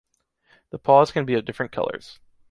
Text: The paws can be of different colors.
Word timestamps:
The 0.71 0.79
paws 0.79 1.11
can 1.11 1.25
be 1.25 1.35
of 1.35 1.45
different 1.45 1.71
colors. 1.71 2.17